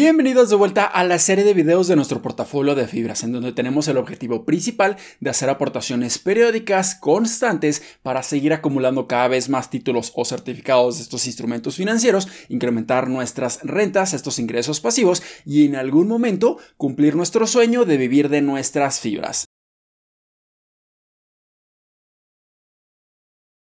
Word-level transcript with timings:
Bienvenidos 0.00 0.48
de 0.48 0.54
vuelta 0.54 0.84
a 0.84 1.02
la 1.02 1.18
serie 1.18 1.42
de 1.42 1.54
videos 1.54 1.88
de 1.88 1.96
nuestro 1.96 2.22
portafolio 2.22 2.76
de 2.76 2.86
fibras, 2.86 3.24
en 3.24 3.32
donde 3.32 3.50
tenemos 3.50 3.88
el 3.88 3.96
objetivo 3.96 4.44
principal 4.44 4.96
de 5.18 5.28
hacer 5.28 5.50
aportaciones 5.50 6.20
periódicas 6.20 6.94
constantes 6.94 7.82
para 8.04 8.22
seguir 8.22 8.52
acumulando 8.52 9.08
cada 9.08 9.26
vez 9.26 9.48
más 9.48 9.70
títulos 9.70 10.12
o 10.14 10.24
certificados 10.24 10.98
de 10.98 11.02
estos 11.02 11.26
instrumentos 11.26 11.74
financieros, 11.74 12.28
incrementar 12.48 13.08
nuestras 13.08 13.58
rentas, 13.64 14.14
estos 14.14 14.38
ingresos 14.38 14.78
pasivos 14.78 15.20
y 15.44 15.66
en 15.66 15.74
algún 15.74 16.06
momento 16.06 16.58
cumplir 16.76 17.16
nuestro 17.16 17.48
sueño 17.48 17.84
de 17.84 17.96
vivir 17.96 18.28
de 18.28 18.40
nuestras 18.40 19.00
fibras. 19.00 19.47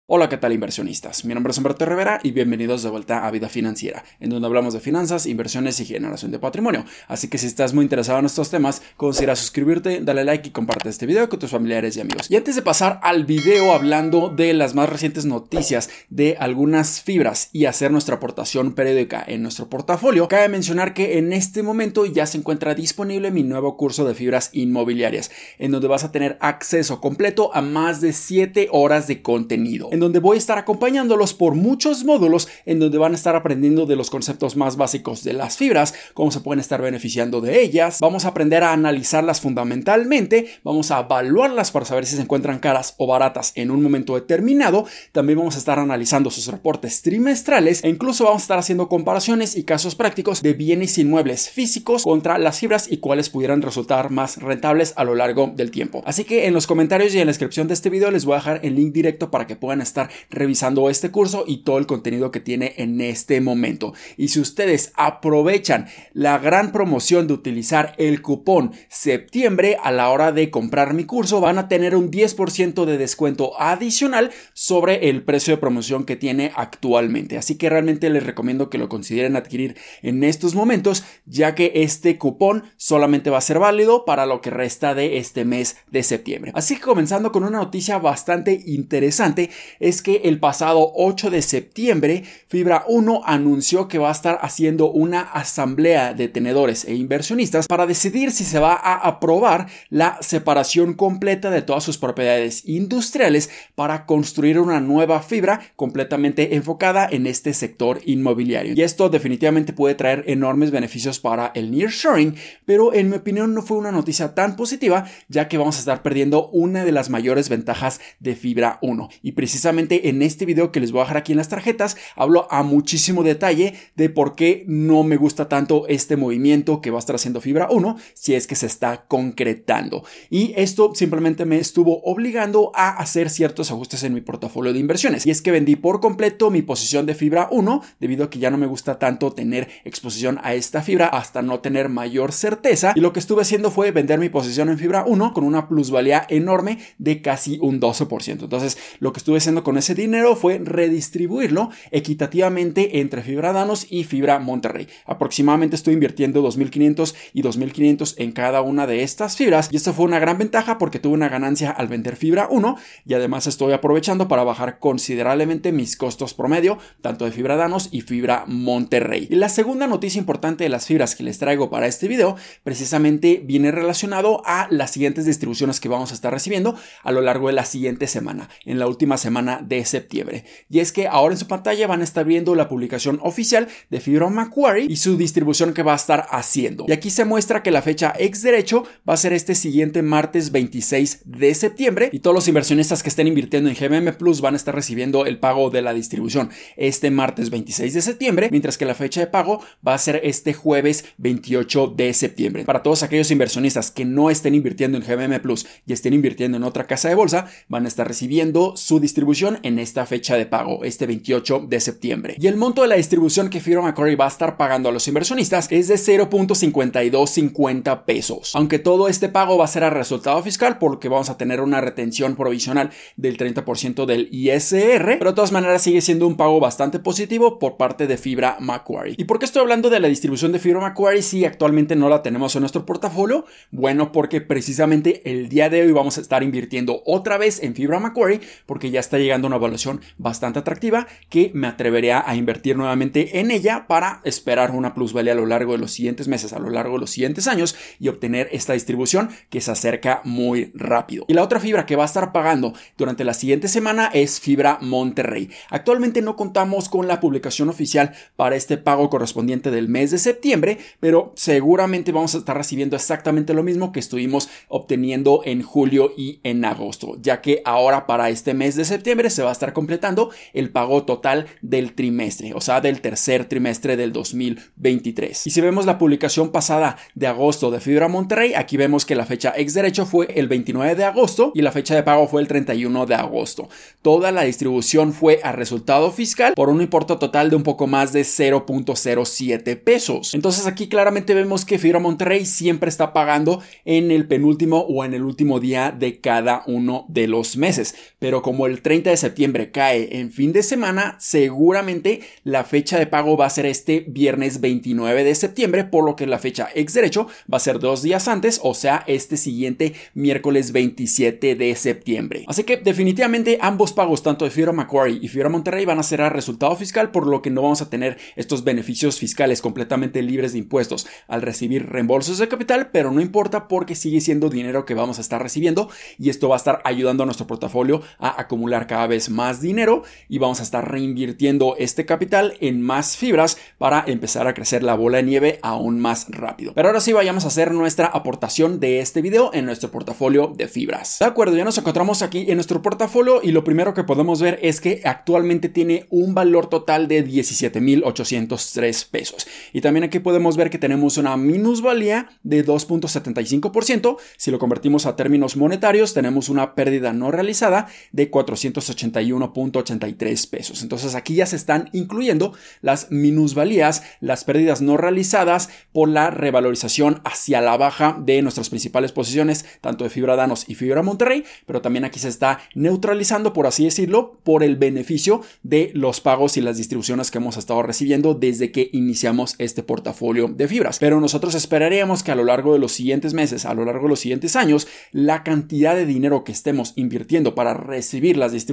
Hola, 0.08 0.28
¿qué 0.28 0.36
tal 0.36 0.52
inversionistas? 0.52 1.24
Mi 1.24 1.34
nombre 1.34 1.50
es 1.50 1.58
Humberto 1.58 1.84
Rivera 1.84 2.20
y 2.22 2.30
bienvenidos 2.30 2.84
de 2.84 2.90
vuelta 2.90 3.26
a 3.26 3.30
Vida 3.32 3.48
Financiera, 3.48 4.04
en 4.20 4.30
donde 4.30 4.46
hablamos 4.46 4.72
de 4.72 4.78
finanzas, 4.78 5.26
inversiones 5.26 5.80
y 5.80 5.84
generación 5.84 6.30
de 6.30 6.38
patrimonio. 6.38 6.84
Así 7.08 7.26
que 7.26 7.38
si 7.38 7.46
estás 7.48 7.74
muy 7.74 7.82
interesado 7.82 8.20
en 8.20 8.26
estos 8.26 8.48
temas, 8.48 8.82
considera 8.96 9.34
suscribirte, 9.34 10.00
dale 10.02 10.22
like 10.22 10.48
y 10.48 10.52
comparte 10.52 10.90
este 10.90 11.06
video 11.06 11.28
con 11.28 11.40
tus 11.40 11.50
familiares 11.50 11.96
y 11.96 12.02
amigos. 12.02 12.30
Y 12.30 12.36
antes 12.36 12.54
de 12.54 12.62
pasar 12.62 13.00
al 13.02 13.24
video 13.24 13.72
hablando 13.72 14.28
de 14.28 14.54
las 14.54 14.76
más 14.76 14.88
recientes 14.88 15.24
noticias 15.24 15.90
de 16.08 16.36
algunas 16.38 17.02
fibras 17.02 17.48
y 17.52 17.64
hacer 17.64 17.90
nuestra 17.90 18.14
aportación 18.14 18.76
periódica 18.76 19.24
en 19.26 19.42
nuestro 19.42 19.68
portafolio, 19.68 20.28
cabe 20.28 20.48
mencionar 20.48 20.94
que 20.94 21.18
en 21.18 21.32
este 21.32 21.64
momento 21.64 22.06
ya 22.06 22.26
se 22.26 22.38
encuentra 22.38 22.76
disponible 22.76 23.32
mi 23.32 23.42
nuevo 23.42 23.76
curso 23.76 24.04
de 24.04 24.14
fibras 24.14 24.50
inmobiliarias, 24.52 25.32
en 25.58 25.72
donde 25.72 25.88
vas 25.88 26.04
a 26.04 26.12
tener 26.12 26.38
acceso 26.40 27.00
completo 27.00 27.52
a 27.52 27.60
más 27.60 28.00
de 28.00 28.12
7 28.12 28.68
horas 28.70 29.08
de 29.08 29.20
contenido 29.20 29.90
en 29.96 30.00
donde 30.00 30.18
voy 30.18 30.36
a 30.36 30.38
estar 30.38 30.58
acompañándolos 30.58 31.32
por 31.32 31.54
muchos 31.54 32.04
módulos 32.04 32.48
en 32.66 32.78
donde 32.78 32.98
van 32.98 33.12
a 33.12 33.14
estar 33.14 33.34
aprendiendo 33.34 33.86
de 33.86 33.96
los 33.96 34.10
conceptos 34.10 34.54
más 34.54 34.76
básicos 34.76 35.24
de 35.24 35.32
las 35.32 35.56
fibras, 35.56 35.94
cómo 36.12 36.30
se 36.30 36.40
pueden 36.40 36.60
estar 36.60 36.82
beneficiando 36.82 37.40
de 37.40 37.62
ellas, 37.62 37.98
vamos 38.00 38.26
a 38.26 38.28
aprender 38.28 38.62
a 38.62 38.74
analizarlas 38.74 39.40
fundamentalmente, 39.40 40.48
vamos 40.62 40.90
a 40.90 41.00
evaluarlas 41.00 41.70
para 41.70 41.86
saber 41.86 42.04
si 42.04 42.16
se 42.16 42.22
encuentran 42.22 42.58
caras 42.58 42.94
o 42.98 43.06
baratas 43.06 43.52
en 43.54 43.70
un 43.70 43.82
momento 43.82 44.14
determinado, 44.16 44.84
también 45.12 45.38
vamos 45.38 45.54
a 45.54 45.58
estar 45.58 45.78
analizando 45.78 46.30
sus 46.30 46.46
reportes 46.48 47.00
trimestrales 47.00 47.82
e 47.82 47.88
incluso 47.88 48.24
vamos 48.24 48.42
a 48.42 48.44
estar 48.44 48.58
haciendo 48.58 48.90
comparaciones 48.90 49.56
y 49.56 49.64
casos 49.64 49.94
prácticos 49.94 50.42
de 50.42 50.52
bienes 50.52 50.98
inmuebles 50.98 51.48
físicos 51.48 52.02
contra 52.02 52.36
las 52.36 52.58
fibras 52.58 52.86
y 52.92 52.98
cuáles 52.98 53.30
pudieran 53.30 53.62
resultar 53.62 54.10
más 54.10 54.36
rentables 54.42 54.92
a 54.96 55.04
lo 55.04 55.14
largo 55.14 55.50
del 55.56 55.70
tiempo. 55.70 56.02
Así 56.04 56.24
que 56.24 56.46
en 56.46 56.52
los 56.52 56.66
comentarios 56.66 57.14
y 57.14 57.18
en 57.18 57.26
la 57.26 57.30
descripción 57.30 57.66
de 57.66 57.72
este 57.72 57.88
video 57.88 58.10
les 58.10 58.26
voy 58.26 58.34
a 58.34 58.38
dejar 58.38 58.60
el 58.62 58.74
link 58.74 58.92
directo 58.92 59.30
para 59.30 59.46
que 59.46 59.56
puedan 59.56 59.80
estar 59.86 60.10
revisando 60.30 60.90
este 60.90 61.10
curso 61.10 61.44
y 61.46 61.58
todo 61.58 61.78
el 61.78 61.86
contenido 61.86 62.30
que 62.30 62.40
tiene 62.40 62.74
en 62.76 63.00
este 63.00 63.40
momento. 63.40 63.94
Y 64.16 64.28
si 64.28 64.40
ustedes 64.40 64.92
aprovechan 64.96 65.86
la 66.12 66.38
gran 66.38 66.72
promoción 66.72 67.26
de 67.26 67.34
utilizar 67.34 67.94
el 67.98 68.22
cupón 68.22 68.72
septiembre 68.88 69.78
a 69.82 69.92
la 69.92 70.10
hora 70.10 70.32
de 70.32 70.50
comprar 70.50 70.94
mi 70.94 71.04
curso, 71.04 71.40
van 71.40 71.58
a 71.58 71.68
tener 71.68 71.94
un 71.94 72.10
10% 72.10 72.84
de 72.84 72.98
descuento 72.98 73.60
adicional 73.60 74.30
sobre 74.52 75.08
el 75.08 75.22
precio 75.22 75.54
de 75.54 75.60
promoción 75.60 76.04
que 76.04 76.16
tiene 76.16 76.52
actualmente. 76.54 77.38
Así 77.38 77.56
que 77.56 77.70
realmente 77.70 78.10
les 78.10 78.24
recomiendo 78.24 78.70
que 78.70 78.78
lo 78.78 78.88
consideren 78.88 79.36
adquirir 79.36 79.76
en 80.02 80.24
estos 80.24 80.54
momentos, 80.54 81.04
ya 81.24 81.54
que 81.54 81.72
este 81.74 82.18
cupón 82.18 82.64
solamente 82.76 83.30
va 83.30 83.38
a 83.38 83.42
ser 83.42 83.58
válido 83.58 84.04
para 84.04 84.26
lo 84.26 84.40
que 84.40 84.50
resta 84.50 84.94
de 84.94 85.18
este 85.18 85.44
mes 85.44 85.76
de 85.90 86.02
septiembre. 86.02 86.52
Así 86.54 86.76
que 86.76 86.82
comenzando 86.82 87.32
con 87.32 87.44
una 87.44 87.58
noticia 87.58 87.98
bastante 87.98 88.62
interesante, 88.66 89.50
es 89.80 90.02
que 90.02 90.22
el 90.24 90.38
pasado 90.38 90.92
8 90.94 91.30
de 91.30 91.42
septiembre 91.42 92.24
Fibra 92.48 92.84
1 92.88 93.22
anunció 93.24 93.88
que 93.88 93.98
va 93.98 94.08
a 94.08 94.12
estar 94.12 94.38
haciendo 94.42 94.90
una 94.90 95.20
asamblea 95.20 96.14
de 96.14 96.28
tenedores 96.28 96.84
e 96.84 96.94
inversionistas 96.94 97.66
para 97.66 97.86
decidir 97.86 98.32
si 98.32 98.44
se 98.44 98.58
va 98.58 98.74
a 98.74 98.94
aprobar 98.94 99.66
la 99.90 100.18
separación 100.20 100.94
completa 100.94 101.50
de 101.50 101.62
todas 101.62 101.84
sus 101.84 101.98
propiedades 101.98 102.66
industriales 102.66 103.50
para 103.74 104.06
construir 104.06 104.58
una 104.58 104.80
nueva 104.80 105.22
fibra 105.22 105.60
completamente 105.76 106.54
enfocada 106.54 107.08
en 107.10 107.26
este 107.26 107.52
sector 107.52 108.00
inmobiliario. 108.04 108.74
Y 108.74 108.82
esto 108.82 109.08
definitivamente 109.08 109.72
puede 109.72 109.94
traer 109.94 110.24
enormes 110.26 110.70
beneficios 110.70 111.20
para 111.20 111.52
el 111.54 111.70
nearshoring, 111.70 112.36
pero 112.64 112.94
en 112.94 113.10
mi 113.10 113.16
opinión 113.16 113.54
no 113.54 113.62
fue 113.62 113.76
una 113.76 113.92
noticia 113.92 114.34
tan 114.34 114.56
positiva 114.56 115.04
ya 115.28 115.48
que 115.48 115.58
vamos 115.58 115.76
a 115.76 115.80
estar 115.80 116.02
perdiendo 116.02 116.48
una 116.48 116.84
de 116.84 116.92
las 116.92 117.10
mayores 117.10 117.48
ventajas 117.48 118.00
de 118.20 118.36
Fibra 118.36 118.78
1 118.82 119.08
y 119.22 119.32
precisamente 119.32 119.65
en 119.70 120.22
este 120.22 120.46
video 120.46 120.72
que 120.72 120.80
les 120.80 120.92
voy 120.92 121.00
a 121.00 121.04
dejar 121.04 121.16
aquí 121.18 121.32
en 121.32 121.38
las 121.38 121.48
tarjetas, 121.48 121.96
hablo 122.14 122.46
a 122.50 122.62
muchísimo 122.62 123.22
detalle 123.22 123.74
de 123.96 124.08
por 124.10 124.34
qué 124.34 124.64
no 124.66 125.02
me 125.02 125.16
gusta 125.16 125.48
tanto 125.48 125.86
este 125.88 126.16
movimiento 126.16 126.80
que 126.80 126.90
va 126.90 126.98
a 126.98 127.00
estar 127.00 127.16
haciendo 127.16 127.40
Fibra 127.40 127.68
1 127.70 127.96
si 128.14 128.34
es 128.34 128.46
que 128.46 128.54
se 128.54 128.66
está 128.66 129.06
concretando. 129.06 130.04
Y 130.30 130.52
esto 130.56 130.92
simplemente 130.94 131.44
me 131.44 131.58
estuvo 131.58 132.02
obligando 132.04 132.72
a 132.74 132.90
hacer 132.90 133.30
ciertos 133.30 133.70
ajustes 133.70 134.02
en 134.04 134.14
mi 134.14 134.20
portafolio 134.20 134.72
de 134.72 134.78
inversiones. 134.78 135.26
Y 135.26 135.30
es 135.30 135.42
que 135.42 135.50
vendí 135.50 135.76
por 135.76 136.00
completo 136.00 136.50
mi 136.50 136.62
posición 136.62 137.06
de 137.06 137.14
Fibra 137.14 137.48
1 137.50 137.82
debido 138.00 138.24
a 138.24 138.30
que 138.30 138.38
ya 138.38 138.50
no 138.50 138.58
me 138.58 138.66
gusta 138.66 138.98
tanto 138.98 139.32
tener 139.32 139.68
exposición 139.84 140.38
a 140.42 140.54
esta 140.54 140.82
fibra 140.82 141.06
hasta 141.06 141.42
no 141.42 141.60
tener 141.60 141.88
mayor 141.88 142.32
certeza. 142.32 142.92
Y 142.94 143.00
lo 143.00 143.12
que 143.12 143.20
estuve 143.20 143.42
haciendo 143.42 143.70
fue 143.70 143.90
vender 143.90 144.18
mi 144.18 144.28
posición 144.28 144.68
en 144.68 144.78
Fibra 144.78 145.04
1 145.06 145.32
con 145.32 145.44
una 145.44 145.68
plusvalía 145.68 146.26
enorme 146.28 146.78
de 146.98 147.22
casi 147.22 147.58
un 147.60 147.80
12%. 147.80 148.42
Entonces, 148.42 148.78
lo 149.00 149.12
que 149.12 149.18
estuve 149.18 149.38
haciendo 149.38 149.55
con 149.62 149.78
ese 149.78 149.94
dinero 149.94 150.36
fue 150.36 150.58
redistribuirlo 150.58 151.70
equitativamente 151.90 153.00
entre 153.00 153.22
Fibra 153.22 153.52
Danos 153.52 153.86
y 153.90 154.04
Fibra 154.04 154.38
Monterrey. 154.38 154.88
Aproximadamente 155.04 155.76
estoy 155.76 155.94
invirtiendo 155.94 156.42
2.500 156.42 157.14
y 157.32 157.42
2.500 157.42 158.14
en 158.18 158.32
cada 158.32 158.60
una 158.62 158.86
de 158.86 159.02
estas 159.02 159.36
fibras 159.36 159.68
y 159.72 159.76
esto 159.76 159.92
fue 159.92 160.04
una 160.04 160.18
gran 160.18 160.38
ventaja 160.38 160.78
porque 160.78 160.98
tuve 160.98 161.14
una 161.14 161.28
ganancia 161.28 161.70
al 161.70 161.88
vender 161.88 162.16
Fibra 162.16 162.48
1 162.50 162.76
y 163.04 163.14
además 163.14 163.46
estoy 163.46 163.72
aprovechando 163.72 164.28
para 164.28 164.44
bajar 164.44 164.78
considerablemente 164.78 165.72
mis 165.72 165.96
costos 165.96 166.34
promedio 166.34 166.78
tanto 167.00 167.24
de 167.24 167.32
Fibra 167.32 167.56
Danos 167.56 167.88
y 167.92 168.00
Fibra 168.00 168.44
Monterrey. 168.46 169.28
Y 169.30 169.36
la 169.36 169.48
segunda 169.48 169.86
noticia 169.86 170.18
importante 170.18 170.64
de 170.64 170.70
las 170.70 170.86
fibras 170.86 171.14
que 171.14 171.22
les 171.22 171.38
traigo 171.38 171.70
para 171.70 171.86
este 171.86 172.08
video 172.08 172.36
precisamente 172.64 173.42
viene 173.44 173.70
relacionado 173.70 174.42
a 174.44 174.66
las 174.70 174.90
siguientes 174.90 175.24
distribuciones 175.24 175.80
que 175.80 175.88
vamos 175.88 176.10
a 176.10 176.14
estar 176.14 176.32
recibiendo 176.32 176.76
a 177.02 177.12
lo 177.12 177.20
largo 177.20 177.48
de 177.48 177.54
la 177.54 177.64
siguiente 177.64 178.06
semana. 178.06 178.48
En 178.64 178.78
la 178.78 178.86
última 178.86 179.16
semana 179.16 179.45
de 179.46 179.84
septiembre. 179.84 180.44
Y 180.68 180.80
es 180.80 180.92
que 180.92 181.06
ahora 181.06 181.34
en 181.34 181.38
su 181.38 181.46
pantalla 181.46 181.86
van 181.86 182.00
a 182.00 182.04
estar 182.04 182.24
viendo 182.24 182.54
la 182.54 182.68
publicación 182.68 183.20
oficial 183.22 183.68
de 183.90 184.00
Fibra 184.00 184.28
Macquarie 184.28 184.86
y 184.88 184.96
su 184.96 185.16
distribución 185.16 185.72
que 185.72 185.82
va 185.82 185.92
a 185.92 185.96
estar 185.96 186.26
haciendo. 186.30 186.84
Y 186.88 186.92
aquí 186.92 187.10
se 187.10 187.24
muestra 187.24 187.62
que 187.62 187.70
la 187.70 187.82
fecha 187.82 188.12
ex 188.18 188.42
derecho 188.42 188.84
va 189.08 189.14
a 189.14 189.16
ser 189.16 189.32
este 189.32 189.54
siguiente 189.54 190.02
martes 190.02 190.50
26 190.52 191.22
de 191.24 191.54
septiembre 191.54 192.10
y 192.12 192.20
todos 192.20 192.34
los 192.34 192.48
inversionistas 192.48 193.02
que 193.02 193.08
estén 193.08 193.28
invirtiendo 193.28 193.70
en 193.70 193.76
GMM 193.76 194.16
Plus 194.16 194.40
van 194.40 194.54
a 194.54 194.56
estar 194.56 194.74
recibiendo 194.74 195.26
el 195.26 195.38
pago 195.38 195.70
de 195.70 195.82
la 195.82 195.94
distribución 195.94 196.50
este 196.76 197.10
martes 197.10 197.50
26 197.50 197.94
de 197.94 198.02
septiembre, 198.02 198.48
mientras 198.50 198.78
que 198.78 198.84
la 198.84 198.94
fecha 198.94 199.20
de 199.20 199.26
pago 199.26 199.62
va 199.86 199.94
a 199.94 199.98
ser 199.98 200.20
este 200.24 200.52
jueves 200.52 201.04
28 201.18 201.94
de 201.96 202.12
septiembre. 202.14 202.64
Para 202.64 202.82
todos 202.82 203.02
aquellos 203.02 203.30
inversionistas 203.30 203.90
que 203.90 204.04
no 204.04 204.30
estén 204.30 204.54
invirtiendo 204.54 204.98
en 204.98 205.04
GMM 205.04 205.40
Plus 205.40 205.66
y 205.86 205.92
estén 205.92 206.14
invirtiendo 206.14 206.56
en 206.56 206.64
otra 206.64 206.86
casa 206.86 207.08
de 207.08 207.14
bolsa, 207.14 207.48
van 207.68 207.84
a 207.84 207.88
estar 207.88 208.06
recibiendo 208.06 208.76
su 208.76 209.00
distribución 209.00 209.25
en 209.62 209.80
esta 209.80 210.06
fecha 210.06 210.36
de 210.36 210.46
pago, 210.46 210.84
este 210.84 211.04
28 211.04 211.66
de 211.68 211.80
septiembre. 211.80 212.36
Y 212.38 212.46
el 212.46 212.56
monto 212.56 212.82
de 212.82 212.88
la 212.88 212.94
distribución 212.94 213.50
que 213.50 213.60
Firma 213.60 213.82
Macquarie 213.82 214.14
va 214.14 214.26
a 214.26 214.28
estar 214.28 214.56
pagando 214.56 214.88
a 214.88 214.92
los 214.92 215.08
inversionistas 215.08 215.66
es 215.72 215.88
de 215.88 215.96
0.5250 215.96 218.04
pesos. 218.04 218.54
Aunque 218.54 218.78
todo 218.78 219.08
este 219.08 219.28
pago 219.28 219.58
va 219.58 219.64
a 219.64 219.68
ser 219.68 219.82
a 219.82 219.90
resultado 219.90 220.40
fiscal 220.44 220.78
porque 220.78 221.08
vamos 221.08 221.28
a 221.28 221.36
tener 221.36 221.60
una 221.60 221.80
retención 221.80 222.36
provisional 222.36 222.90
del 223.16 223.36
30% 223.36 224.06
del 224.06 224.28
ISR, 224.30 225.18
pero 225.18 225.32
de 225.32 225.36
todas 225.36 225.50
maneras 225.50 225.82
sigue 225.82 226.02
siendo 226.02 226.28
un 226.28 226.36
pago 226.36 226.60
bastante 226.60 227.00
positivo 227.00 227.58
por 227.58 227.76
parte 227.76 228.06
de 228.06 228.18
Fibra 228.18 228.58
Macquarie. 228.60 229.16
¿Y 229.18 229.24
por 229.24 229.40
qué 229.40 229.44
estoy 229.44 229.62
hablando 229.62 229.90
de 229.90 229.98
la 229.98 230.06
distribución 230.06 230.52
de 230.52 230.60
Fibra 230.60 230.80
Macquarie 230.80 231.22
si 231.22 231.44
actualmente 231.44 231.96
no 231.96 232.08
la 232.08 232.22
tenemos 232.22 232.54
en 232.54 232.60
nuestro 232.60 232.86
portafolio? 232.86 233.44
Bueno, 233.72 234.12
porque 234.12 234.40
precisamente 234.40 235.28
el 235.28 235.48
día 235.48 235.68
de 235.68 235.82
hoy 235.82 235.90
vamos 235.90 236.16
a 236.16 236.20
estar 236.20 236.44
invirtiendo 236.44 237.02
otra 237.04 237.38
vez 237.38 237.60
en 237.62 237.74
Fibra 237.74 237.98
Macquarie 237.98 238.40
porque 238.66 238.90
ya 238.90 239.00
está 239.00 239.15
llegando 239.18 239.46
una 239.46 239.56
evaluación 239.56 240.00
bastante 240.18 240.58
atractiva 240.58 241.06
que 241.28 241.50
me 241.54 241.66
atrevería 241.66 242.22
a 242.26 242.36
invertir 242.36 242.76
nuevamente 242.76 243.40
en 243.40 243.50
ella 243.50 243.86
para 243.86 244.20
esperar 244.24 244.70
una 244.70 244.94
plusvalía 244.94 245.32
a 245.32 245.36
lo 245.36 245.46
largo 245.46 245.72
de 245.72 245.78
los 245.78 245.92
siguientes 245.92 246.28
meses, 246.28 246.52
a 246.52 246.58
lo 246.58 246.70
largo 246.70 246.94
de 246.94 247.00
los 247.00 247.10
siguientes 247.10 247.46
años 247.46 247.76
y 247.98 248.08
obtener 248.08 248.48
esta 248.52 248.72
distribución 248.72 249.30
que 249.50 249.60
se 249.60 249.70
acerca 249.70 250.20
muy 250.24 250.72
rápido. 250.74 251.24
Y 251.28 251.34
la 251.34 251.42
otra 251.42 251.60
fibra 251.60 251.86
que 251.86 251.96
va 251.96 252.02
a 252.02 252.06
estar 252.06 252.32
pagando 252.32 252.72
durante 252.96 253.24
la 253.24 253.34
siguiente 253.34 253.68
semana 253.68 254.10
es 254.12 254.40
Fibra 254.40 254.78
Monterrey. 254.80 255.50
Actualmente 255.70 256.22
no 256.22 256.36
contamos 256.36 256.88
con 256.88 257.08
la 257.08 257.20
publicación 257.20 257.68
oficial 257.68 258.12
para 258.36 258.56
este 258.56 258.76
pago 258.76 259.10
correspondiente 259.10 259.70
del 259.70 259.88
mes 259.88 260.10
de 260.10 260.18
septiembre, 260.18 260.78
pero 261.00 261.32
seguramente 261.36 262.12
vamos 262.12 262.34
a 262.34 262.38
estar 262.38 262.56
recibiendo 262.56 262.96
exactamente 262.96 263.54
lo 263.54 263.62
mismo 263.62 263.92
que 263.92 264.00
estuvimos 264.00 264.48
obteniendo 264.68 265.42
en 265.44 265.62
julio 265.62 266.12
y 266.16 266.40
en 266.42 266.64
agosto, 266.64 267.16
ya 267.20 267.40
que 267.40 267.62
ahora 267.64 268.06
para 268.06 268.30
este 268.30 268.54
mes 268.54 268.76
de 268.76 268.84
septiembre 268.84 269.05
se 269.30 269.42
va 269.42 269.50
a 269.50 269.52
estar 269.52 269.72
completando 269.72 270.30
el 270.52 270.70
pago 270.70 271.04
total 271.04 271.46
del 271.62 271.94
trimestre, 271.94 272.54
o 272.54 272.60
sea, 272.60 272.80
del 272.80 273.00
tercer 273.00 273.44
trimestre 273.44 273.96
del 273.96 274.12
2023. 274.12 275.46
Y 275.46 275.50
si 275.50 275.60
vemos 275.60 275.86
la 275.86 275.96
publicación 275.96 276.50
pasada 276.50 276.96
de 277.14 277.28
agosto 277.28 277.70
de 277.70 277.78
Fibra 277.80 278.08
Monterrey, 278.08 278.54
aquí 278.54 278.76
vemos 278.76 279.06
que 279.06 279.14
la 279.14 279.24
fecha 279.24 279.52
ex 279.56 279.74
derecho 279.74 280.06
fue 280.06 280.26
el 280.34 280.48
29 280.48 280.96
de 280.96 281.04
agosto 281.04 281.52
y 281.54 281.62
la 281.62 281.70
fecha 281.70 281.94
de 281.94 282.02
pago 282.02 282.26
fue 282.26 282.40
el 282.40 282.48
31 282.48 283.06
de 283.06 283.14
agosto. 283.14 283.68
Toda 284.02 284.32
la 284.32 284.42
distribución 284.42 285.12
fue 285.12 285.38
a 285.44 285.52
resultado 285.52 286.10
fiscal 286.10 286.54
por 286.56 286.68
un 286.68 286.82
importe 286.82 287.14
total 287.16 287.50
de 287.50 287.56
un 287.56 287.62
poco 287.62 287.86
más 287.86 288.12
de 288.12 288.22
0.07 288.22 289.76
pesos. 289.82 290.34
Entonces 290.34 290.66
aquí 290.66 290.88
claramente 290.88 291.32
vemos 291.32 291.64
que 291.64 291.78
Fibra 291.78 292.00
Monterrey 292.00 292.44
siempre 292.44 292.88
está 292.88 293.12
pagando 293.12 293.62
en 293.84 294.10
el 294.10 294.26
penúltimo 294.26 294.80
o 294.80 295.04
en 295.04 295.14
el 295.14 295.22
último 295.22 295.60
día 295.60 295.94
de 295.96 296.20
cada 296.20 296.64
uno 296.66 297.04
de 297.08 297.28
los 297.28 297.56
meses. 297.56 297.94
Pero 298.18 298.42
como 298.42 298.66
el 298.66 298.82
30 298.82 298.95
de 299.02 299.16
septiembre 299.16 299.70
cae 299.70 300.18
en 300.18 300.30
fin 300.30 300.52
de 300.52 300.62
semana, 300.62 301.16
seguramente 301.18 302.20
la 302.44 302.64
fecha 302.64 302.98
de 302.98 303.06
pago 303.06 303.36
va 303.36 303.46
a 303.46 303.50
ser 303.50 303.66
este 303.66 304.04
viernes 304.08 304.60
29 304.60 305.24
de 305.24 305.34
septiembre, 305.34 305.84
por 305.84 306.04
lo 306.04 306.16
que 306.16 306.26
la 306.26 306.38
fecha 306.38 306.68
ex 306.74 306.94
derecho 306.94 307.28
va 307.52 307.56
a 307.58 307.60
ser 307.60 307.78
dos 307.78 308.02
días 308.02 308.28
antes, 308.28 308.60
o 308.62 308.74
sea, 308.74 309.04
este 309.06 309.36
siguiente 309.36 309.94
miércoles 310.14 310.72
27 310.72 311.54
de 311.54 311.74
septiembre. 311.76 312.44
Así 312.46 312.64
que 312.64 312.76
definitivamente 312.76 313.58
ambos 313.60 313.92
pagos, 313.92 314.22
tanto 314.22 314.44
de 314.44 314.50
Fibra 314.50 314.72
Macquarie 314.72 315.18
y 315.20 315.28
Fibra 315.28 315.48
Monterrey, 315.48 315.84
van 315.84 315.98
a 315.98 316.02
ser 316.02 316.22
a 316.22 316.30
resultado 316.30 316.74
fiscal, 316.76 317.10
por 317.10 317.26
lo 317.26 317.42
que 317.42 317.50
no 317.50 317.62
vamos 317.62 317.82
a 317.82 317.90
tener 317.90 318.18
estos 318.36 318.64
beneficios 318.64 319.18
fiscales 319.18 319.60
completamente 319.60 320.22
libres 320.22 320.52
de 320.52 320.58
impuestos 320.58 321.06
al 321.28 321.42
recibir 321.42 321.86
reembolsos 321.86 322.38
de 322.38 322.48
capital, 322.48 322.90
pero 322.92 323.10
no 323.10 323.20
importa 323.20 323.68
porque 323.68 323.94
sigue 323.94 324.20
siendo 324.20 324.48
dinero 324.48 324.84
que 324.84 324.94
vamos 324.94 325.18
a 325.18 325.20
estar 325.20 325.42
recibiendo 325.42 325.88
y 326.18 326.30
esto 326.30 326.48
va 326.48 326.56
a 326.56 326.58
estar 326.58 326.80
ayudando 326.84 327.22
a 327.22 327.26
nuestro 327.26 327.46
portafolio 327.46 328.02
a 328.18 328.40
acumular 328.40 328.85
cada 328.86 329.06
vez 329.06 329.30
más 329.30 329.60
dinero 329.60 330.02
y 330.28 330.38
vamos 330.38 330.60
a 330.60 330.62
estar 330.62 330.90
reinvirtiendo 330.90 331.76
este 331.78 332.06
capital 332.06 332.54
en 332.60 332.82
más 332.82 333.16
fibras 333.16 333.58
para 333.78 334.04
empezar 334.06 334.46
a 334.46 334.54
crecer 334.54 334.82
la 334.82 334.94
bola 334.94 335.18
de 335.18 335.24
nieve 335.24 335.58
aún 335.62 336.00
más 336.00 336.26
rápido. 336.30 336.72
Pero 336.74 336.88
ahora 336.88 337.00
sí 337.00 337.12
vayamos 337.12 337.44
a 337.44 337.48
hacer 337.48 337.72
nuestra 337.72 338.06
aportación 338.06 338.80
de 338.80 339.00
este 339.00 339.22
video 339.22 339.50
en 339.52 339.66
nuestro 339.66 339.90
portafolio 339.90 340.52
de 340.56 340.68
fibras. 340.68 341.18
De 341.20 341.26
acuerdo, 341.26 341.56
ya 341.56 341.64
nos 341.64 341.78
encontramos 341.78 342.22
aquí 342.22 342.46
en 342.48 342.54
nuestro 342.56 342.82
portafolio 342.82 343.40
y 343.42 343.52
lo 343.52 343.64
primero 343.64 343.94
que 343.94 344.04
podemos 344.04 344.40
ver 344.40 344.58
es 344.62 344.80
que 344.80 345.00
actualmente 345.04 345.68
tiene 345.68 346.06
un 346.10 346.34
valor 346.34 346.68
total 346.68 347.08
de 347.08 347.26
17.803 347.26 349.10
pesos. 349.10 349.46
Y 349.72 349.80
también 349.80 350.04
aquí 350.04 350.18
podemos 350.18 350.56
ver 350.56 350.70
que 350.70 350.78
tenemos 350.78 351.16
una 351.18 351.36
minusvalía 351.36 352.28
de 352.42 352.64
2.75%. 352.64 354.16
Si 354.36 354.50
lo 354.50 354.58
convertimos 354.58 355.06
a 355.06 355.16
términos 355.16 355.56
monetarios, 355.56 356.14
tenemos 356.14 356.48
una 356.48 356.74
pérdida 356.74 357.12
no 357.12 357.30
realizada 357.30 357.88
de 358.12 358.30
481.83 358.76 360.50
pesos. 360.50 360.82
Entonces 360.82 361.14
aquí 361.14 361.34
ya 361.34 361.46
se 361.46 361.56
están 361.56 361.88
incluyendo 361.92 362.52
las 362.82 363.10
minusvalías, 363.10 364.02
las 364.20 364.44
pérdidas 364.44 364.82
no 364.82 364.96
realizadas 364.96 365.68
por 365.92 366.08
la 366.08 366.30
revalorización 366.30 367.20
hacia 367.24 367.60
la 367.60 367.76
baja 367.76 368.16
de 368.20 368.42
nuestras 368.42 368.70
principales 368.70 369.12
posiciones, 369.12 369.64
tanto 369.80 370.04
de 370.04 370.10
Fibra 370.10 370.36
Danos 370.36 370.64
y 370.68 370.74
Fibra 370.74 371.02
Monterrey, 371.02 371.44
pero 371.66 371.82
también 371.82 372.04
aquí 372.04 372.18
se 372.18 372.28
está 372.28 372.60
neutralizando, 372.74 373.52
por 373.52 373.66
así 373.66 373.84
decirlo, 373.84 374.38
por 374.44 374.62
el 374.62 374.76
beneficio 374.76 375.42
de 375.62 375.90
los 375.94 376.20
pagos 376.20 376.56
y 376.56 376.60
las 376.60 376.76
distribuciones 376.76 377.30
que 377.30 377.38
hemos 377.38 377.56
estado 377.56 377.82
recibiendo 377.82 378.34
desde 378.34 378.72
que 378.72 378.90
iniciamos 378.92 379.54
este 379.58 379.82
portafolio 379.82 380.48
de 380.48 380.68
fibras. 380.68 380.98
Pero 380.98 381.20
nosotros 381.20 381.54
esperaríamos 381.54 382.22
que 382.22 382.32
a 382.32 382.34
lo 382.34 382.44
largo 382.44 382.72
de 382.72 382.78
los 382.78 382.92
siguientes 382.92 383.34
meses, 383.34 383.64
a 383.64 383.74
lo 383.74 383.84
largo 383.84 384.04
de 384.04 384.10
los 384.10 384.20
siguientes 384.20 384.56
años, 384.56 384.86
la 385.12 385.42
cantidad 385.42 385.94
de 385.94 386.06
dinero 386.06 386.44
que 386.44 386.52
estemos 386.52 386.92
invirtiendo 386.96 387.54
para 387.54 387.74
recibir 387.74 388.36
las 388.36 388.52
distribuciones 388.52 388.65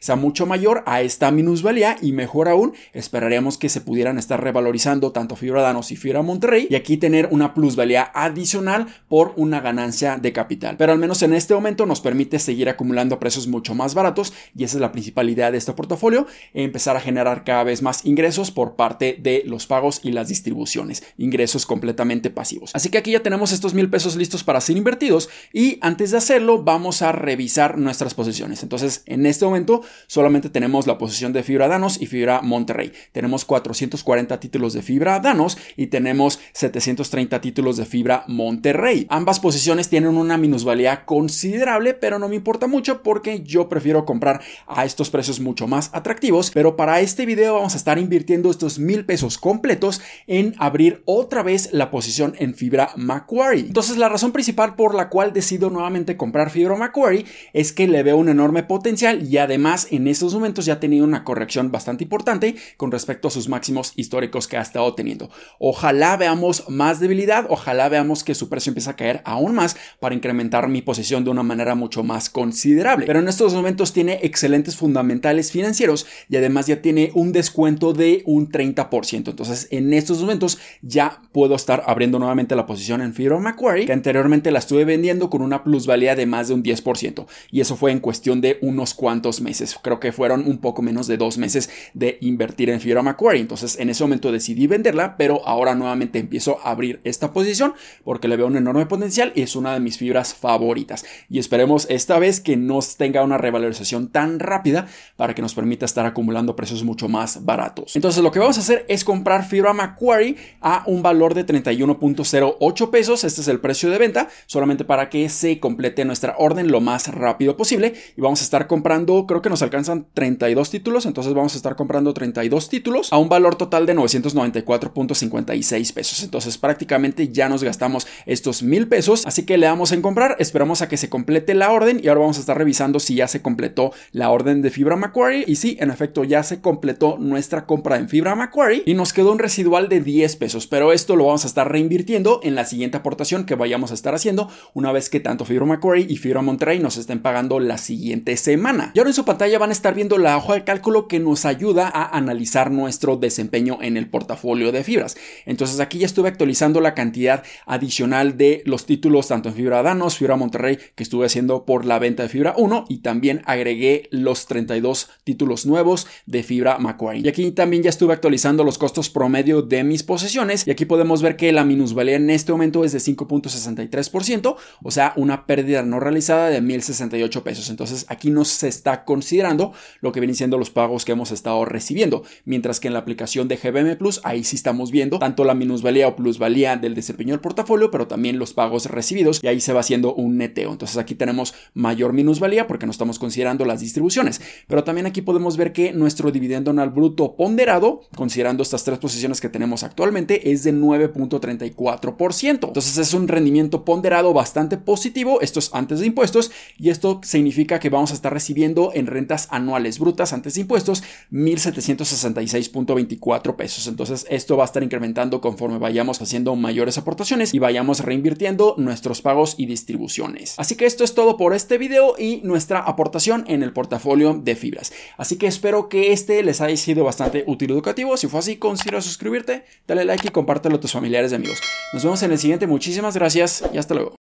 sea 0.00 0.16
mucho 0.16 0.46
mayor 0.46 0.82
a 0.86 1.02
esta 1.02 1.30
minusvalía 1.30 1.96
y 2.00 2.12
mejor 2.12 2.48
aún, 2.48 2.74
esperaríamos 2.92 3.58
que 3.58 3.68
se 3.68 3.80
pudieran 3.80 4.18
estar 4.18 4.42
revalorizando 4.42 5.12
tanto 5.12 5.36
Fibra 5.36 5.62
Danos 5.62 5.92
y 5.92 5.96
Fibra 5.96 6.22
Monterrey 6.22 6.66
y 6.70 6.74
aquí 6.74 6.96
tener 6.96 7.28
una 7.30 7.54
plusvalía 7.54 8.10
adicional 8.14 8.86
por 9.08 9.32
una 9.36 9.60
ganancia 9.60 10.16
de 10.16 10.32
capital. 10.32 10.76
Pero 10.76 10.92
al 10.92 10.98
menos 10.98 11.22
en 11.22 11.34
este 11.34 11.54
momento 11.54 11.86
nos 11.86 12.00
permite 12.00 12.38
seguir 12.38 12.68
acumulando 12.68 13.18
precios 13.18 13.46
mucho 13.46 13.74
más 13.74 13.94
baratos 13.94 14.32
y 14.56 14.64
esa 14.64 14.76
es 14.76 14.80
la 14.80 14.92
principal 14.92 15.28
idea 15.30 15.50
de 15.50 15.58
este 15.58 15.72
portafolio, 15.72 16.26
empezar 16.54 16.96
a 16.96 17.00
generar 17.00 17.44
cada 17.44 17.64
vez 17.64 17.82
más 17.82 18.04
ingresos 18.04 18.50
por 18.50 18.76
parte 18.76 19.16
de 19.20 19.42
los 19.46 19.66
pagos 19.66 20.00
y 20.02 20.12
las 20.12 20.28
distribuciones, 20.28 21.02
ingresos 21.16 21.66
completamente 21.66 22.30
pasivos. 22.30 22.70
Así 22.74 22.88
que 22.88 22.98
aquí 22.98 23.12
ya 23.12 23.22
tenemos 23.22 23.52
estos 23.52 23.74
mil 23.74 23.90
pesos 23.90 24.16
listos 24.16 24.44
para 24.44 24.60
ser 24.60 24.76
invertidos 24.76 25.28
y 25.52 25.78
antes 25.80 26.10
de 26.10 26.18
hacerlo 26.18 26.62
vamos 26.62 27.02
a 27.02 27.12
revisar 27.12 27.78
nuestras 27.78 28.14
posiciones. 28.14 28.62
Entonces 28.62 29.02
en 29.06 29.21
este 29.26 29.44
momento 29.44 29.82
solamente 30.06 30.50
tenemos 30.50 30.86
la 30.86 30.98
posición 30.98 31.32
de 31.32 31.42
Fibra 31.42 31.68
Danos 31.68 32.00
y 32.00 32.06
Fibra 32.06 32.42
Monterrey. 32.42 32.92
Tenemos 33.12 33.44
440 33.44 34.40
títulos 34.40 34.72
de 34.72 34.82
Fibra 34.82 35.20
Danos 35.20 35.58
y 35.76 35.88
tenemos 35.88 36.40
730 36.52 37.40
títulos 37.40 37.76
de 37.76 37.86
Fibra 37.86 38.24
Monterrey. 38.28 39.06
Ambas 39.10 39.40
posiciones 39.40 39.88
tienen 39.88 40.16
una 40.16 40.36
minusvalía 40.36 41.04
considerable, 41.04 41.94
pero 41.94 42.18
no 42.18 42.28
me 42.28 42.36
importa 42.36 42.66
mucho 42.66 43.02
porque 43.02 43.42
yo 43.42 43.68
prefiero 43.68 44.04
comprar 44.04 44.40
a 44.66 44.84
estos 44.84 45.10
precios 45.10 45.40
mucho 45.40 45.66
más 45.66 45.90
atractivos. 45.92 46.50
Pero 46.50 46.76
para 46.76 47.00
este 47.00 47.26
video 47.26 47.54
vamos 47.54 47.74
a 47.74 47.76
estar 47.78 47.98
invirtiendo 47.98 48.50
estos 48.50 48.78
mil 48.78 49.04
pesos 49.04 49.38
completos 49.38 50.00
en 50.26 50.54
abrir 50.58 51.02
otra 51.04 51.42
vez 51.42 51.70
la 51.72 51.90
posición 51.90 52.34
en 52.38 52.54
Fibra 52.54 52.90
Macquarie. 52.96 53.66
Entonces 53.66 53.96
la 53.96 54.08
razón 54.08 54.32
principal 54.32 54.74
por 54.74 54.94
la 54.94 55.08
cual 55.08 55.32
decido 55.32 55.70
nuevamente 55.70 56.16
comprar 56.16 56.50
Fibra 56.50 56.76
Macquarie 56.76 57.26
es 57.52 57.72
que 57.72 57.88
le 57.88 58.02
veo 58.02 58.16
un 58.16 58.28
enorme 58.28 58.62
potencial 58.62 59.01
y 59.02 59.38
además 59.38 59.88
en 59.90 60.06
estos 60.06 60.32
momentos 60.32 60.64
ya 60.64 60.74
ha 60.74 60.80
tenido 60.80 61.04
una 61.04 61.24
corrección 61.24 61.72
bastante 61.72 62.04
importante 62.04 62.54
con 62.76 62.92
respecto 62.92 63.28
a 63.28 63.30
sus 63.30 63.48
máximos 63.48 63.92
históricos 63.96 64.46
que 64.46 64.56
ha 64.56 64.62
estado 64.62 64.94
teniendo. 64.94 65.28
Ojalá 65.58 66.16
veamos 66.16 66.68
más 66.68 67.00
debilidad, 67.00 67.46
ojalá 67.48 67.88
veamos 67.88 68.22
que 68.22 68.34
su 68.34 68.48
precio 68.48 68.70
empieza 68.70 68.92
a 68.92 68.96
caer 68.96 69.20
aún 69.24 69.54
más 69.54 69.76
para 69.98 70.14
incrementar 70.14 70.68
mi 70.68 70.82
posición 70.82 71.24
de 71.24 71.30
una 71.30 71.42
manera 71.42 71.74
mucho 71.74 72.04
más 72.04 72.30
considerable. 72.30 73.06
Pero 73.06 73.18
en 73.18 73.28
estos 73.28 73.54
momentos 73.54 73.92
tiene 73.92 74.20
excelentes 74.22 74.76
fundamentales 74.76 75.50
financieros 75.50 76.06
y 76.28 76.36
además 76.36 76.66
ya 76.68 76.80
tiene 76.80 77.10
un 77.14 77.32
descuento 77.32 77.92
de 77.92 78.22
un 78.24 78.50
30%. 78.50 79.30
Entonces 79.30 79.66
en 79.70 79.92
estos 79.92 80.20
momentos 80.20 80.58
ya 80.80 81.22
puedo 81.32 81.56
estar 81.56 81.82
abriendo 81.86 82.20
nuevamente 82.20 82.54
la 82.54 82.66
posición 82.66 83.02
en 83.02 83.14
Fibra 83.14 83.38
Macquarie, 83.38 83.86
que 83.86 83.92
anteriormente 83.92 84.52
la 84.52 84.60
estuve 84.60 84.84
vendiendo 84.84 85.30
con 85.30 85.42
una 85.42 85.64
plusvalía 85.64 86.14
de 86.14 86.26
más 86.26 86.48
de 86.48 86.54
un 86.54 86.62
10%. 86.62 87.26
Y 87.50 87.60
eso 87.60 87.76
fue 87.76 87.90
en 87.90 88.00
cuestión 88.00 88.40
de 88.40 88.58
unos 88.60 88.91
cuantos 88.94 89.40
meses. 89.40 89.78
Creo 89.82 90.00
que 90.00 90.12
fueron 90.12 90.46
un 90.46 90.58
poco 90.58 90.82
menos 90.82 91.06
de 91.06 91.16
dos 91.16 91.38
meses 91.38 91.70
de 91.94 92.18
invertir 92.20 92.70
en 92.70 92.80
Fibra 92.80 93.02
Macquarie. 93.02 93.40
Entonces 93.40 93.78
en 93.78 93.90
ese 93.90 94.04
momento 94.04 94.32
decidí 94.32 94.66
venderla, 94.66 95.16
pero 95.16 95.46
ahora 95.46 95.74
nuevamente 95.74 96.18
empiezo 96.18 96.58
a 96.62 96.70
abrir 96.70 97.00
esta 97.04 97.32
posición 97.32 97.74
porque 98.04 98.28
le 98.28 98.36
veo 98.36 98.46
un 98.46 98.56
enorme 98.56 98.86
potencial 98.86 99.32
y 99.34 99.42
es 99.42 99.56
una 99.56 99.74
de 99.74 99.80
mis 99.80 99.98
fibras 99.98 100.34
favoritas. 100.34 101.04
Y 101.28 101.38
esperemos 101.38 101.86
esta 101.90 102.18
vez 102.18 102.40
que 102.40 102.56
no 102.56 102.80
tenga 102.96 103.22
una 103.22 103.38
revalorización 103.38 104.08
tan 104.08 104.38
rápida 104.38 104.86
para 105.16 105.34
que 105.34 105.42
nos 105.42 105.54
permita 105.54 105.84
estar 105.84 106.06
acumulando 106.06 106.56
precios 106.56 106.84
mucho 106.84 107.08
más 107.08 107.44
baratos. 107.44 107.96
Entonces 107.96 108.22
lo 108.22 108.32
que 108.32 108.38
vamos 108.38 108.58
a 108.58 108.60
hacer 108.60 108.84
es 108.88 109.04
comprar 109.04 109.44
Fibra 109.46 109.72
Macquarie 109.72 110.36
a 110.60 110.84
un 110.86 111.02
valor 111.02 111.34
de 111.34 111.46
31.08 111.46 112.90
pesos. 112.90 113.24
Este 113.24 113.40
es 113.40 113.48
el 113.48 113.60
precio 113.60 113.90
de 113.90 113.98
venta, 113.98 114.28
solamente 114.46 114.84
para 114.84 115.08
que 115.10 115.28
se 115.28 115.60
complete 115.60 116.04
nuestra 116.04 116.34
orden 116.38 116.70
lo 116.70 116.80
más 116.80 117.08
rápido 117.08 117.56
posible. 117.56 117.94
Y 118.16 118.20
vamos 118.20 118.40
a 118.40 118.44
estar 118.44 118.66
comprando, 118.66 118.81
creo 118.82 119.42
que 119.42 119.50
nos 119.50 119.62
alcanzan 119.62 120.06
32 120.14 120.70
títulos, 120.70 121.06
entonces 121.06 121.34
vamos 121.34 121.54
a 121.54 121.56
estar 121.56 121.76
comprando 121.76 122.12
32 122.14 122.68
títulos 122.68 123.12
a 123.12 123.18
un 123.18 123.28
valor 123.28 123.56
total 123.56 123.86
de 123.86 123.94
994.56 123.94 125.92
pesos. 125.92 126.22
Entonces 126.22 126.58
prácticamente 126.58 127.28
ya 127.28 127.48
nos 127.48 127.62
gastamos 127.64 128.06
estos 128.26 128.62
mil 128.62 128.88
pesos, 128.88 129.26
así 129.26 129.44
que 129.44 129.58
le 129.58 129.66
damos 129.66 129.92
en 129.92 130.02
comprar, 130.02 130.36
esperamos 130.38 130.82
a 130.82 130.88
que 130.88 130.96
se 130.96 131.08
complete 131.08 131.54
la 131.54 131.70
orden 131.70 132.00
y 132.02 132.08
ahora 132.08 132.20
vamos 132.20 132.38
a 132.38 132.40
estar 132.40 132.58
revisando 132.58 133.00
si 133.00 133.14
ya 133.16 133.28
se 133.28 133.42
completó 133.42 133.92
la 134.12 134.30
orden 134.30 134.62
de 134.62 134.70
Fibra 134.70 134.96
Macquarie 134.96 135.44
y 135.46 135.56
sí, 135.56 135.76
en 135.80 135.90
efecto 135.90 136.24
ya 136.24 136.42
se 136.42 136.60
completó 136.60 137.18
nuestra 137.18 137.66
compra 137.66 137.96
en 137.96 138.08
Fibra 138.08 138.34
Macquarie 138.34 138.82
y 138.86 138.94
nos 138.94 139.12
quedó 139.12 139.32
un 139.32 139.38
residual 139.38 139.88
de 139.88 140.00
10 140.00 140.36
pesos, 140.36 140.66
pero 140.66 140.92
esto 140.92 141.16
lo 141.16 141.26
vamos 141.26 141.44
a 141.44 141.48
estar 141.48 141.70
reinvirtiendo 141.70 142.40
en 142.42 142.54
la 142.54 142.64
siguiente 142.64 142.96
aportación 142.96 143.44
que 143.44 143.54
vayamos 143.54 143.90
a 143.90 143.94
estar 143.94 144.14
haciendo 144.14 144.48
una 144.74 144.92
vez 144.92 145.08
que 145.10 145.20
tanto 145.20 145.44
Fibra 145.44 145.66
Macquarie 145.66 146.06
y 146.08 146.16
Fibra 146.16 146.42
Monterrey 146.42 146.78
nos 146.78 146.96
estén 146.96 147.20
pagando 147.20 147.60
la 147.60 147.78
siguiente 147.78 148.36
semana. 148.36 148.71
Y 148.94 148.98
ahora 148.98 149.10
en 149.10 149.14
su 149.14 149.24
pantalla 149.24 149.58
van 149.58 149.70
a 149.70 149.72
estar 149.72 149.94
viendo 149.94 150.16
la 150.16 150.36
hoja 150.36 150.54
de 150.54 150.64
cálculo 150.64 151.06
que 151.06 151.20
nos 151.20 151.44
ayuda 151.44 151.90
a 151.92 152.16
analizar 152.16 152.70
nuestro 152.70 153.16
desempeño 153.16 153.78
en 153.82 153.96
el 153.96 154.08
portafolio 154.08 154.72
de 154.72 154.82
fibras. 154.82 155.16
Entonces 155.44 155.78
aquí 155.80 155.98
ya 155.98 156.06
estuve 156.06 156.28
actualizando 156.28 156.80
la 156.80 156.94
cantidad 156.94 157.42
adicional 157.66 158.36
de 158.36 158.62
los 158.64 158.86
títulos 158.86 159.28
tanto 159.28 159.50
en 159.50 159.56
Fibra 159.56 159.82
Danos, 159.82 160.16
Fibra 160.16 160.36
Monterrey 160.36 160.78
que 160.94 161.02
estuve 161.02 161.26
haciendo 161.26 161.64
por 161.64 161.84
la 161.84 161.98
venta 161.98 162.22
de 162.22 162.28
Fibra 162.28 162.54
1 162.56 162.86
y 162.88 162.98
también 162.98 163.42
agregué 163.44 164.08
los 164.10 164.46
32 164.46 165.10
títulos 165.24 165.66
nuevos 165.66 166.06
de 166.26 166.42
Fibra 166.42 166.78
Macquarie. 166.78 167.22
Y 167.24 167.28
aquí 167.28 167.50
también 167.50 167.82
ya 167.82 167.90
estuve 167.90 168.14
actualizando 168.14 168.64
los 168.64 168.78
costos 168.78 169.10
promedio 169.10 169.62
de 169.62 169.84
mis 169.84 170.02
posesiones 170.02 170.66
y 170.66 170.70
aquí 170.70 170.84
podemos 170.86 171.20
ver 171.20 171.36
que 171.36 171.52
la 171.52 171.64
minusvalía 171.64 172.16
en 172.16 172.30
este 172.30 172.52
momento 172.52 172.84
es 172.84 172.92
de 172.92 172.98
5.63%, 172.98 174.56
o 174.82 174.90
sea, 174.90 175.12
una 175.16 175.46
pérdida 175.46 175.82
no 175.82 176.00
realizada 176.00 176.48
de 176.48 176.60
1068 176.60 177.44
pesos. 177.44 177.68
Entonces 177.70 178.06
aquí 178.08 178.30
nos 178.30 178.61
se 178.62 178.68
está 178.68 179.04
considerando 179.04 179.72
lo 180.00 180.12
que 180.12 180.20
vienen 180.20 180.36
siendo 180.36 180.56
los 180.56 180.70
pagos 180.70 181.04
que 181.04 181.12
hemos 181.12 181.32
estado 181.32 181.64
recibiendo, 181.64 182.22
mientras 182.44 182.78
que 182.80 182.88
en 182.88 182.94
la 182.94 183.00
aplicación 183.00 183.48
de 183.48 183.56
GBM 183.56 183.96
Plus 183.96 184.20
ahí 184.24 184.44
sí 184.44 184.56
estamos 184.56 184.90
viendo 184.90 185.18
tanto 185.18 185.44
la 185.44 185.54
minusvalía 185.54 186.06
o 186.06 186.16
plusvalía 186.16 186.76
del 186.76 186.94
desempeño 186.94 187.32
del 187.32 187.40
portafolio, 187.40 187.90
pero 187.90 188.06
también 188.06 188.38
los 188.38 188.54
pagos 188.54 188.86
recibidos 188.86 189.40
y 189.42 189.48
ahí 189.48 189.60
se 189.60 189.72
va 189.72 189.80
haciendo 189.80 190.14
un 190.14 190.36
neteo. 190.36 190.70
Entonces 190.70 190.96
aquí 190.96 191.14
tenemos 191.14 191.54
mayor 191.74 192.12
minusvalía 192.12 192.66
porque 192.66 192.86
no 192.86 192.92
estamos 192.92 193.18
considerando 193.18 193.64
las 193.64 193.80
distribuciones, 193.80 194.40
pero 194.68 194.84
también 194.84 195.06
aquí 195.06 195.22
podemos 195.22 195.56
ver 195.56 195.72
que 195.72 195.92
nuestro 195.92 196.30
dividendo 196.30 196.70
anual 196.70 196.90
bruto 196.90 197.34
ponderado, 197.34 198.02
considerando 198.14 198.62
estas 198.62 198.84
tres 198.84 198.98
posiciones 198.98 199.40
que 199.40 199.48
tenemos 199.48 199.82
actualmente, 199.82 200.52
es 200.52 200.62
de 200.62 200.72
9.34%. 200.72 202.66
Entonces 202.68 202.98
es 202.98 203.12
un 203.12 203.26
rendimiento 203.26 203.84
ponderado 203.84 204.32
bastante 204.32 204.76
positivo, 204.76 205.40
esto 205.40 205.58
es 205.58 205.70
antes 205.72 206.00
de 206.00 206.06
impuestos, 206.06 206.52
y 206.78 206.90
esto 206.90 207.20
significa 207.24 207.80
que 207.80 207.90
vamos 207.90 208.12
a 208.12 208.14
estar 208.14 208.32
recibiendo 208.52 208.90
en 208.92 209.06
rentas 209.06 209.48
anuales 209.50 209.98
brutas 209.98 210.34
antes 210.34 210.52
de 210.54 210.60
impuestos 210.60 211.02
1.766.24 211.32 213.56
pesos. 213.56 213.86
Entonces 213.86 214.26
esto 214.28 214.58
va 214.58 214.64
a 214.64 214.66
estar 214.66 214.82
incrementando 214.82 215.40
conforme 215.40 215.78
vayamos 215.78 216.20
haciendo 216.20 216.54
mayores 216.54 216.98
aportaciones 216.98 217.54
y 217.54 217.58
vayamos 217.58 218.00
reinvirtiendo 218.00 218.74
nuestros 218.76 219.22
pagos 219.22 219.54
y 219.56 219.64
distribuciones. 219.64 220.52
Así 220.58 220.76
que 220.76 220.84
esto 220.84 221.02
es 221.02 221.14
todo 221.14 221.38
por 221.38 221.54
este 221.54 221.78
video 221.78 222.14
y 222.18 222.42
nuestra 222.44 222.80
aportación 222.80 223.46
en 223.48 223.62
el 223.62 223.72
portafolio 223.72 224.34
de 224.34 224.54
fibras. 224.54 224.92
Así 225.16 225.36
que 225.36 225.46
espero 225.46 225.88
que 225.88 226.12
este 226.12 226.42
les 226.42 226.60
haya 226.60 226.76
sido 226.76 227.04
bastante 227.04 227.44
útil 227.46 227.70
y 227.70 227.72
educativo. 227.72 228.18
Si 228.18 228.26
fue 228.26 228.40
así, 228.40 228.56
considera 228.56 229.00
suscribirte, 229.00 229.64
dale 229.88 230.04
like 230.04 230.28
y 230.28 230.30
compártelo 230.30 230.76
a 230.76 230.80
tus 230.80 230.92
familiares 230.92 231.32
y 231.32 231.36
amigos. 231.36 231.58
Nos 231.94 232.04
vemos 232.04 232.22
en 232.22 232.32
el 232.32 232.38
siguiente. 232.38 232.66
Muchísimas 232.66 233.16
gracias 233.16 233.64
y 233.72 233.78
hasta 233.78 233.94
luego. 233.94 234.14